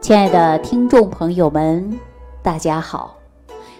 [0.00, 2.00] 亲爱的听众朋友们，
[2.42, 3.18] 大家好！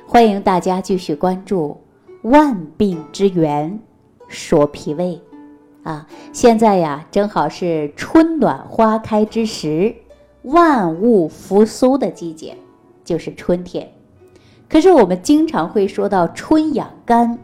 [0.07, 1.75] 欢迎大家继续关注
[2.29, 3.81] 《万病之源
[4.29, 5.19] 说脾胃》
[5.89, 6.07] 啊！
[6.31, 9.95] 现在呀，正好是春暖花开之时，
[10.43, 12.55] 万物复苏的季节，
[13.03, 13.91] 就是春天。
[14.69, 17.39] 可是我们经常会说到春养肝，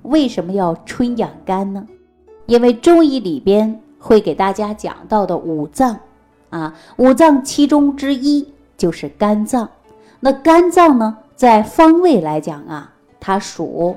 [0.00, 1.86] 为什么要春养肝呢？
[2.46, 6.00] 因为中医里边会给大家讲到的五脏。
[6.52, 9.70] 啊，五脏其中之一就是肝脏。
[10.20, 13.96] 那肝脏呢，在方位来讲啊，它属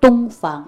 [0.00, 0.64] 东方；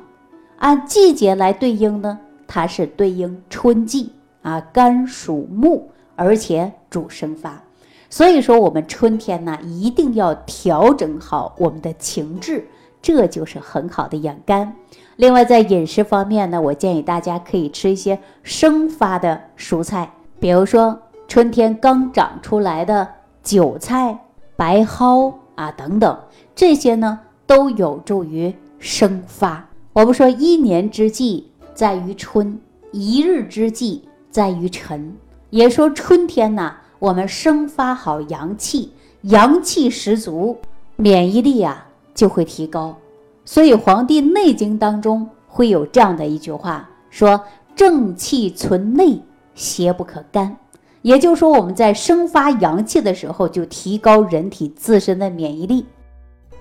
[0.59, 4.61] 按季节来对应呢，它是对应春季啊。
[4.73, 7.61] 肝属木，而且主生发，
[8.09, 12.65] 所以说我们春天呢，一定要调整好我们的情志，
[13.03, 14.73] 这就是很好的养肝。
[15.17, 21.01] 另外，在饮食方面呢，我建议大家可以吃一些生发的蔬菜，比如说。
[21.27, 23.09] 春天刚长出来的
[23.43, 24.19] 韭菜、
[24.57, 26.19] 白蒿啊等等，
[26.55, 29.67] 这些呢都有助于生发。
[29.93, 32.59] 我们说一年之计在于春，
[32.93, 35.17] 一日之计在于晨。
[35.51, 40.59] 也说春天呢，我们生发好阳气，阳气十足，
[40.97, 42.97] 免疫力啊就会提高。
[43.45, 47.41] 所以《黄帝内经》当中会有这样的一句话，说
[47.77, 49.21] ：“正气存内，
[49.55, 50.57] 邪不可干。”
[51.05, 55.85] 也就是说，我们在生发阳气的时候，就提高人体自身的免疫力。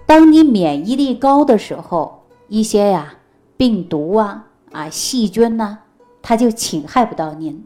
[0.05, 3.15] 当你免疫力高的时候，一些呀
[3.55, 5.77] 病毒啊啊细菌呐，
[6.21, 7.63] 它就侵害不到您。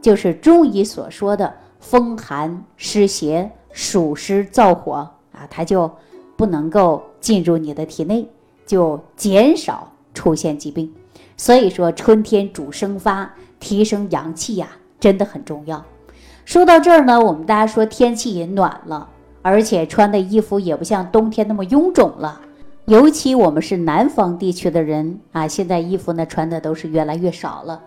[0.00, 4.92] 就是中医所说的风寒湿邪、暑湿燥火
[5.32, 5.90] 啊，它就
[6.38, 8.26] 不能够进入你的体内，
[8.64, 10.90] 就减少出现疾病。
[11.36, 15.84] 所以说，春天主生发，提升阳气呀，真的很重要。
[16.44, 19.08] 说到这儿呢，我们大家说天气也暖了，
[19.42, 22.40] 而且穿的衣服也不像冬天那么臃肿了。
[22.84, 27.80] 尤其我们是南方地区的人啊，现在衣服呢穿的都是越来越少了。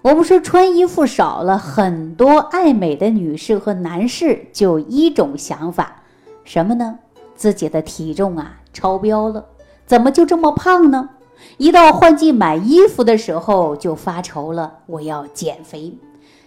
[0.00, 6.02] 我们说穿衣服少了，很多爱美的女士和男士就一种想法，
[6.44, 6.98] 什么呢？
[7.34, 9.44] 自己的体重啊超标了，
[9.84, 11.10] 怎么就这么胖呢？
[11.58, 15.92] 一到换季买衣服的时候就发愁了，我要减肥。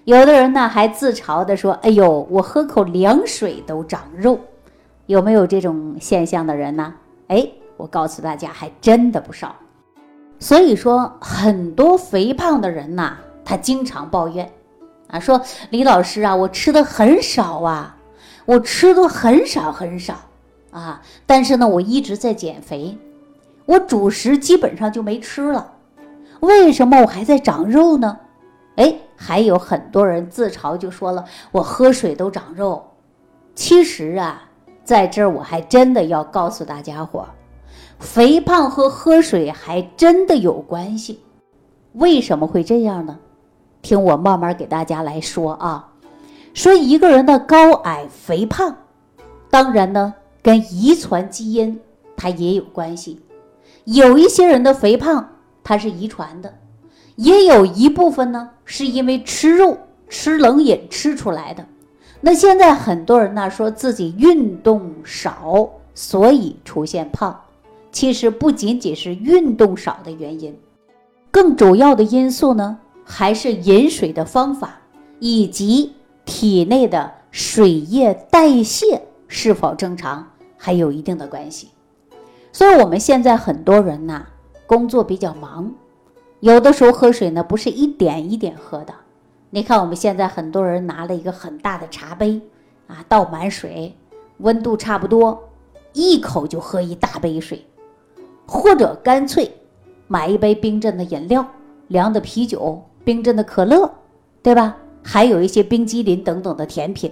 [0.06, 4.40] 有的人呢还自嘲的说：“哎呦，我喝口凉水都长肉。”
[5.08, 6.94] 有没有这种现象的人呢？
[7.28, 9.56] 哎，我告诉大家，还真的不少。
[10.40, 14.48] 所以说，很多肥胖的人呐，他经常抱怨
[15.08, 17.98] 啊，说：“李老师啊，我吃的很少啊，
[18.46, 20.16] 我吃的很少很少
[20.72, 22.96] 啊，但是呢，我一直在减肥，
[23.66, 25.74] 我主食基本上就没吃了，
[26.42, 28.20] 为什么我还在长肉呢？”
[28.76, 28.96] 哎。
[29.18, 32.86] 还有很多人自嘲就说了：“我喝水都长肉。”
[33.56, 34.44] 其实啊，
[34.84, 37.26] 在这儿我还真的要告诉大家伙，
[37.98, 41.22] 肥胖和喝水还真的有关系。
[41.94, 43.18] 为什么会这样呢？
[43.82, 45.94] 听我慢慢给大家来说啊。
[46.54, 48.76] 说一个人的高矮肥胖，
[49.50, 50.14] 当然呢
[50.44, 51.80] 跟遗传基因
[52.18, 53.22] 它也有关系。
[53.86, 55.30] 有一些人的肥胖
[55.64, 56.54] 它是遗传的。
[57.16, 59.78] 也有一部分呢，是因为吃肉、
[60.10, 61.66] 吃冷饮吃出来的。
[62.22, 67.40] 那现在很多人呢，说自己运动少，所以出现胖。
[67.92, 70.58] 其实不仅仅是运动少的原因，
[71.32, 74.82] 更主要的因素呢，还是饮水的方法
[75.20, 75.94] 以及
[76.26, 80.28] 体内的水液代谢是否正常，
[80.58, 81.70] 还有一定的关系。
[82.52, 84.26] 所以，我们现在很多人呐，
[84.66, 85.72] 工作比较忙。
[86.46, 88.94] 有的时候喝水呢，不是一点一点喝的。
[89.50, 92.40] 你看我们现在很多人拿了一个很大的茶杯，
[92.86, 93.96] 啊，倒满水，
[94.38, 95.50] 温度差不多，
[95.94, 97.66] 一口就喝一大杯水，
[98.46, 99.52] 或者干脆
[100.08, 101.44] 买一杯冰镇的饮料、
[101.88, 103.92] 凉的啤酒、冰镇的可乐，
[104.44, 104.78] 对吧？
[105.02, 107.12] 还有一些冰激凌等等的甜品。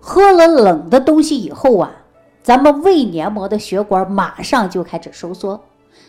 [0.00, 1.92] 喝了冷的东西以后啊，
[2.42, 5.62] 咱们胃黏膜的血管马上就开始收缩。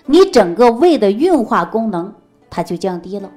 [0.06, 2.14] 你整个胃的运化功能
[2.50, 3.32] 它就降低了，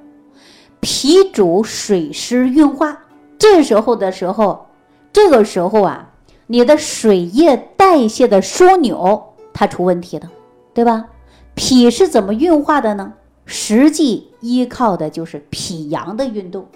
[0.81, 2.99] 脾主水湿运化，
[3.39, 4.67] 这时候的时候，
[5.13, 6.11] 这个时候啊，
[6.47, 10.31] 你的水液代谢的枢纽它出问题了，
[10.75, 11.07] 对吧？
[11.55, 13.15] 脾是怎么运化的呢？
[13.45, 16.67] 实际依靠的就是脾阳的运动，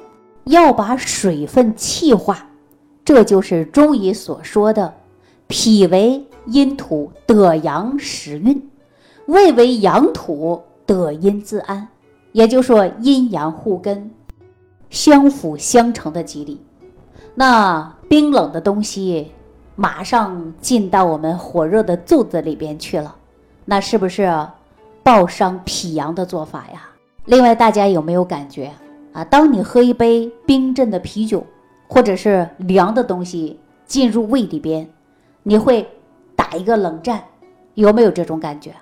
[0.44, 2.48] 要把水分气化，
[3.04, 4.94] 这就是中医所说的
[5.46, 8.70] 脾为阴土，得阳始运。
[9.26, 11.88] 胃为阳土，得阴自安，
[12.32, 14.10] 也就是说阴阳互根、
[14.90, 16.60] 相辅相成的机理。
[17.34, 19.32] 那冰冷的东西
[19.74, 23.14] 马上进到我们火热的肚子里边去了，
[23.64, 24.30] 那是不是
[25.02, 26.88] 暴伤脾阳的做法呀？
[27.24, 28.70] 另外，大家有没有感觉
[29.12, 29.24] 啊？
[29.24, 31.46] 当你喝一杯冰镇的啤酒，
[31.88, 34.86] 或者是凉的东西进入胃里边，
[35.42, 35.88] 你会
[36.34, 37.22] 打一个冷战，
[37.74, 38.74] 有没有这种感觉？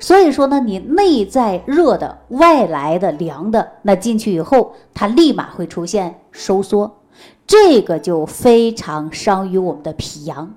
[0.00, 6.98] 所以说呢，你内在热的，外来的凉的，那进去以后，它立马会出现收缩。
[7.46, 10.54] 这个就非常伤于我们的脾阳，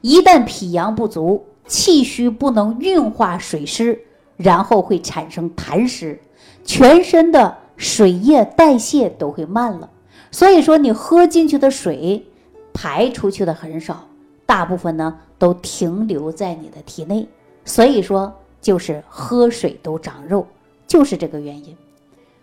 [0.00, 3.98] 一旦脾阳不足，气虚不能运化水湿，
[4.36, 6.20] 然后会产生痰湿，
[6.64, 9.88] 全身的水液代谢都会慢了。
[10.30, 12.26] 所以说，你喝进去的水
[12.72, 14.06] 排出去的很少，
[14.44, 17.26] 大部分呢都停留在你的体内。
[17.64, 18.32] 所以说，
[18.64, 20.46] 就是喝水都长肉，
[20.86, 21.76] 就是这个原因。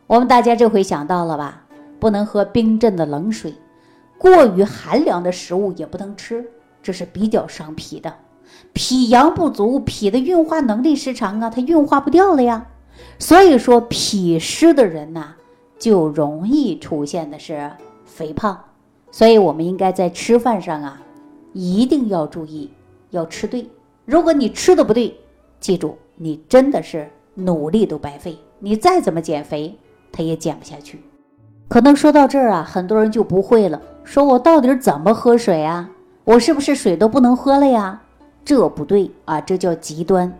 [0.05, 1.65] 我们大家这回想到了吧？
[1.99, 3.55] 不能喝冰镇的冷水。
[4.19, 6.45] 过于寒凉的食物也不能吃，
[6.83, 8.13] 这是比较伤脾的。
[8.71, 12.67] 脾阳不足，脾的运化能力失常啊，它运化不掉了呀。
[13.17, 15.33] 所以说，脾湿的人呐，
[15.79, 17.71] 就容易出现的是
[18.05, 18.63] 肥胖。
[19.09, 21.01] 所以我们应该在吃饭上啊，
[21.53, 22.69] 一定要注意，
[23.09, 23.67] 要吃对。
[24.05, 25.17] 如果你吃的不对，
[25.59, 28.37] 记住，你真的是努力都白费。
[28.59, 29.75] 你再怎么减肥，
[30.11, 31.01] 它也减不下去。
[31.67, 33.81] 可能说到这儿啊，很多人就不会了。
[34.03, 35.89] 说我到底怎么喝水啊？
[36.23, 38.03] 我是不是水都不能喝了呀？
[38.45, 40.31] 这不对啊，这叫极端。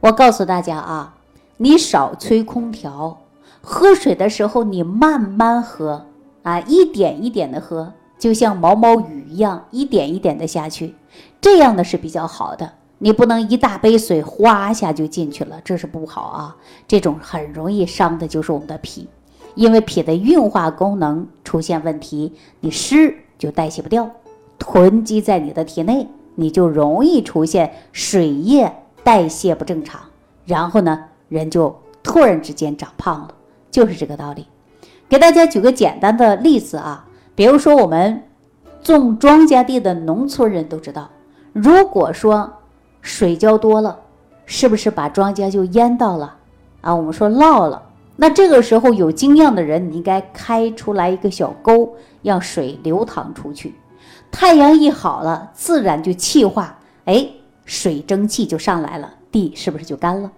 [0.00, 1.14] 我告诉大家啊，
[1.56, 3.18] 你少吹空调，
[3.62, 6.04] 喝水的时候你慢慢喝
[6.42, 10.94] 啊，一点一点的喝，就像毛毛雨一样，一点一点的下去，
[11.40, 12.70] 这样的是比较好的。
[13.04, 16.56] 你不能一大杯水哗下就进去了，这是不好啊。
[16.86, 19.08] 这种很容易伤的就是我们的脾。
[19.56, 24.08] 因为脾的运化功能出现问题，你湿就代谢不掉，
[24.56, 26.06] 囤积在你的体内，
[26.36, 28.72] 你就容易出现水液
[29.02, 30.00] 代谢不正常，
[30.46, 33.34] 然后呢，人就突然之间长胖了，
[33.72, 34.46] 就是这个道理。
[35.08, 38.22] 给大家举个简单的例子啊，比如说我们
[38.80, 41.10] 种庄稼地的农村人都知道，
[41.52, 42.50] 如果说
[43.02, 43.98] 水浇多了，
[44.46, 46.36] 是不是把庄稼就淹到了
[46.80, 46.94] 啊？
[46.94, 47.82] 我们说涝了。
[48.16, 53.74] 那这个时候有经验的人，你应该开出来一个小沟，让水流淌出去。
[54.30, 57.28] 太阳一好了，自然就气化，哎，
[57.64, 60.30] 水蒸气就上来了，地是不是就干了？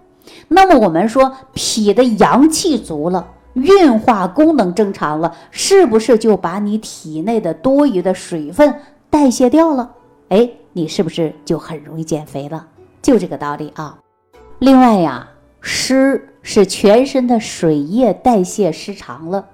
[0.47, 8.73] 那么我们说脾的阳气足了，运化功能正常了，是不是就把你体内的多余的水分
[9.09, 9.91] 代谢掉了？
[10.29, 12.67] 哎，你是不是就很容易减肥了？
[13.01, 13.97] 就这个道理啊。
[14.59, 15.29] 另外呀。
[15.67, 19.47] 湿是全身的水液代谢失常了，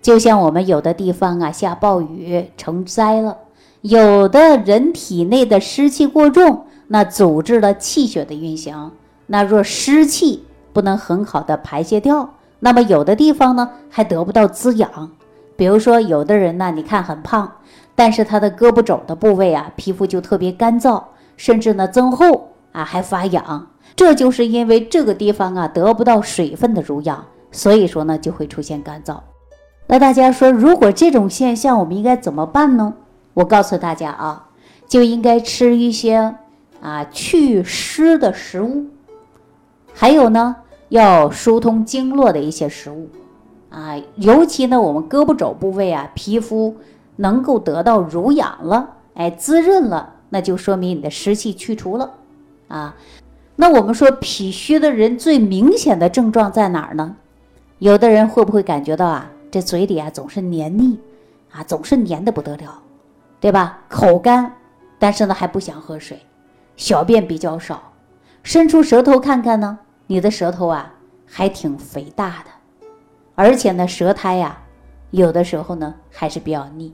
[0.00, 3.36] 就像我们有的地方啊下暴雨成灾了，
[3.80, 8.92] 有的人体内的湿气过重，那阻滞了气血的运行。
[9.26, 15.10] 那若湿气不能很好的排泄掉，那么有的地方呢还得不到滋养。
[15.56, 17.50] 比如说有的人呢，你看很胖，
[17.98, 21.02] 但是他的胳膊肘的部位啊皮肤就特别干燥，
[21.36, 23.66] 甚至呢增厚啊还发痒。
[23.96, 29.18] 这就是因为这个地方啊得不到水分的濡养，所以说呢就会出现干燥。
[29.88, 32.94] 那大家说，如果这种现象，我们应该怎么办呢？
[33.34, 34.46] 我告诉大家啊，
[34.86, 36.36] 就应该吃一些
[36.80, 38.84] 啊祛湿的食物，
[39.92, 40.54] 还有呢
[40.90, 43.08] 要疏通经络的一些食物
[43.70, 46.76] 啊，尤其呢我们胳膊肘部位啊皮肤
[47.20, 52.14] 能够得到濡养了，哎滋润了，那就说明你的湿气去除了
[52.68, 52.94] 啊。
[53.56, 57.16] 那我们说脾虚的人最明显的症状在哪儿呢？
[57.80, 60.98] 有的人会不会感觉到啊，这嘴里啊总是黏腻，
[61.50, 62.80] 啊总是黏的不得了，
[63.40, 63.80] 对吧？
[63.88, 64.52] 口干，
[64.98, 66.20] 但是呢还不想喝水，
[66.76, 67.82] 小便比较少，
[68.44, 70.94] 伸出舌头看看呢，你的舌头啊
[71.26, 72.86] 还挺肥大的，
[73.34, 74.56] 而且呢舌苔呀
[75.10, 76.92] 有的时候呢还是比较腻。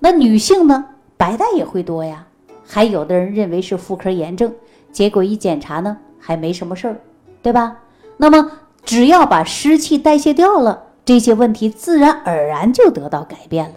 [0.00, 0.84] 那女性呢
[1.16, 2.26] 白带也会多呀，
[2.66, 4.52] 还有的人认为是妇科炎症。
[4.90, 6.96] 结果一检查呢，还没什么事儿，
[7.42, 7.76] 对吧？
[8.16, 8.50] 那么
[8.82, 13.74] 只要把湿气代谢掉了，这些问题自然而然就得到改变了。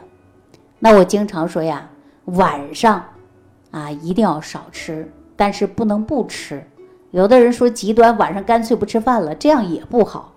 [0.80, 1.90] 那我经常说呀，
[2.26, 3.04] 晚上
[3.72, 6.64] 啊一定要少吃，但是不能不吃。
[7.12, 10.34] 有的人说极端，晚上干脆不吃饭了，这样也不好。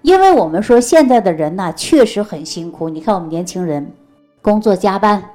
[0.00, 2.88] 因为我们说现在的人呢，确实很辛苦。
[2.88, 3.92] 你看我们年轻人
[4.42, 5.30] 工作加班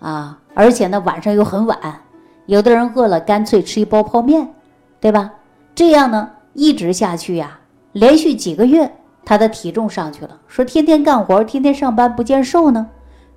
[0.00, 1.78] 啊，而且呢晚上又很晚。
[2.46, 4.54] 有的人饿了，干脆吃一包泡面，
[5.00, 5.32] 对吧？
[5.74, 7.60] 这样呢，一直下去呀，
[7.92, 8.90] 连续几个月，
[9.24, 10.40] 他的体重上去了。
[10.46, 12.86] 说天天干活，天天上班，不见瘦呢，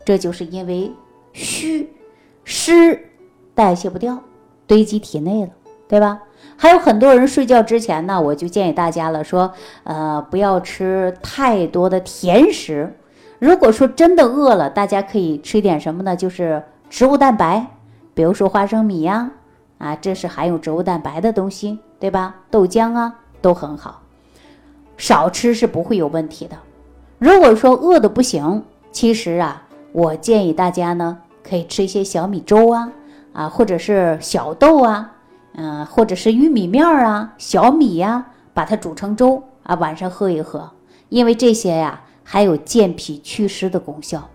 [0.06, 0.92] 这就是因为
[1.34, 1.92] 虚，
[2.46, 3.10] 湿
[3.54, 4.18] 代谢不掉，
[4.66, 5.50] 堆积体内了，
[5.90, 6.22] 对吧？
[6.56, 9.52] 还有很多人睡觉之前呢，我就建议大家了，说，
[9.84, 12.96] 呃，不要吃太多的甜食。
[13.42, 16.16] 如果说真的饿了，大家可以吃点什么呢？
[16.16, 17.66] 就是植物蛋白，
[18.14, 19.32] 比如说花生米呀，
[19.80, 22.36] 啊，这是含有植物蛋白的东西，对吧？
[22.52, 24.04] 豆浆啊，都很好。
[24.96, 26.56] 少吃是不会有问题的。
[27.18, 32.92] 如果说饿的不行，其实啊，我建议大家呢，可以吃一些小米粥啊，
[33.34, 35.14] 啊，或者是小豆啊。
[35.56, 40.70] 嗯，或者是玉米面儿啊、小米呀，把它煮成粥啊，晚上喝一喝，
[41.10, 44.30] 因为这些呀还有健脾祛湿的功效。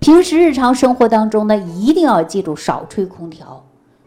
[0.00, 3.64] 平时日常生活当中呢，一定要记住少吹空调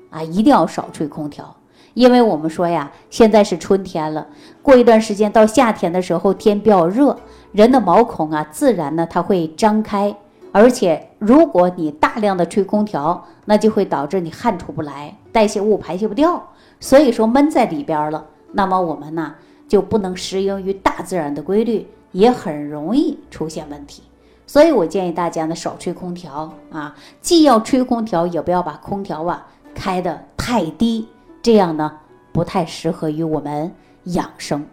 [0.10, 1.56] 啊，一定要少吹空调，
[1.94, 4.28] 因为我们说呀，现在是春天了，
[4.62, 7.18] 过一段时间到夏天的时候，天比较热，
[7.52, 10.16] 人的毛孔啊，自然呢它会张开。
[10.52, 16.42] 而且，如果你大量的吹空调，那就会导致你汗出不来，代谢物排泄不掉，
[16.80, 18.26] 所以说闷在里边了。
[18.54, 19.36] 那么我们呢
[19.68, 21.86] 就不能适应于大自然的规律，
[22.18, 24.02] 也很容易出现问题。
[24.48, 29.46] 所以我建议大家呢少吹空调啊，既要吹空调，也不要把空调啊
[29.76, 31.08] 开的太低，
[31.44, 31.92] 这样呢
[32.32, 33.72] 不太适合于我们
[34.06, 34.66] 养生。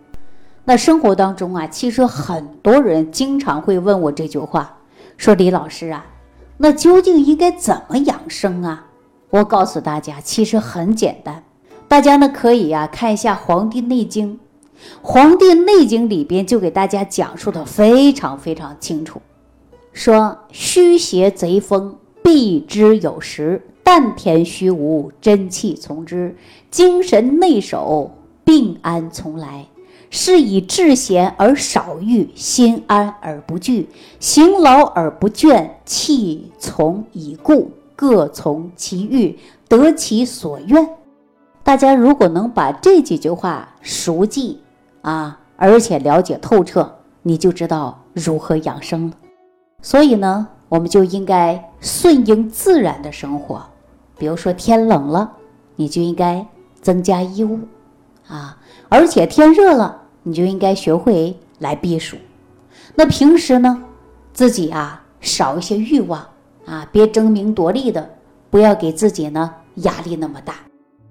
[0.64, 4.78] 那生活当中啊，其实很多人经常会问我这句话。
[5.18, 6.06] 说李老师啊，
[6.56, 8.86] 那究竟应该怎么养生啊？
[9.30, 11.42] 我告诉大家，其实很简单。
[11.88, 14.32] 大家呢可以呀看一下《黄帝内经》，
[15.02, 19.20] 《黄帝内经》里边就给大家讲述的非常非常清楚，
[19.92, 26.34] 说虚邪贼风，避之有时；丹田虚无，真气从之；
[26.70, 28.10] 精神内守，
[28.44, 29.66] 病安从来。
[30.16, 33.88] 是以治闲而少欲，心安而不惧，
[34.20, 40.88] 行劳而不倦，气从已固，各从其欲，得其所愿。
[41.64, 44.60] 大家如果能把这几句话熟记
[45.04, 49.16] 啊，而且了解透彻，你就知道如何养生了。
[49.82, 53.62] 所以呢，我们就应该顺应自然的生活。
[54.16, 55.30] 比如说天冷了，
[55.76, 56.46] 你就应该
[56.80, 57.60] 增加衣物
[58.26, 58.56] 啊，
[58.88, 60.00] 而且天热了。
[60.26, 62.16] 你就应该学会来避暑。
[62.94, 63.84] 那平时呢，
[64.32, 66.26] 自己啊少一些欲望
[66.64, 68.08] 啊，别争名夺利的，
[68.48, 70.54] 不要给自己呢压力那么大。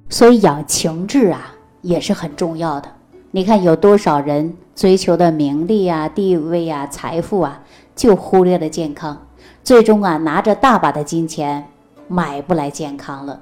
[0.09, 2.89] 所以养情志啊也是很重要的。
[3.35, 7.63] 你看有多少人追求的名利啊、地位啊、财富啊，
[7.95, 9.25] 就忽略了健康，
[9.63, 11.65] 最终啊拿着大把的金钱
[12.07, 13.41] 买不来健康了。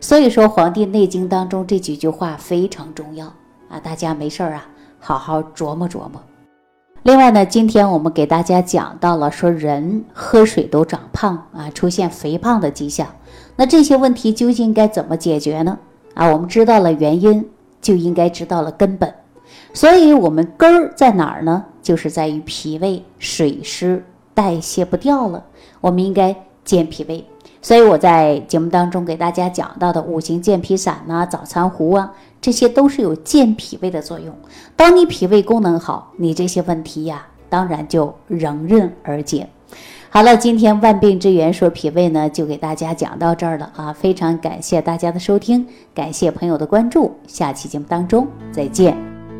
[0.00, 3.26] 所以说，《黄帝内经》当中这几句话非常重要
[3.68, 4.66] 啊，大家没事儿啊。
[4.98, 6.20] 好好琢磨琢磨。
[7.04, 13.06] 另外呢，今天我们给大家讲到了，说人喝水都长胖啊，出现肥胖的迹象。
[13.54, 15.78] 那这些问题究竟该怎么解决呢？
[16.14, 17.48] 啊，我们知道了原因，
[17.80, 19.14] 就应该知道了根本。
[19.78, 21.64] 所以，我们根儿在哪儿呢？
[21.80, 24.04] 就是在于脾胃水湿
[24.34, 25.44] 代谢不掉了。
[25.80, 27.24] 我们应该健脾胃。
[27.62, 32.12] 所以我在节目当中给大家讲到的五行健脾散呐、早餐壶啊。
[32.40, 34.34] 这些都是有健脾胃的作用。
[34.74, 39.48] 当你脾胃功能好，你这些问题呀，当然就迎刃而解。
[40.10, 43.92] 好了，今天万病之源说脾胃呢，就给大家讲到这儿了啊！
[43.92, 49.17] 非常感谢大家的收听，感谢朋友的关注，下期节目当中再见。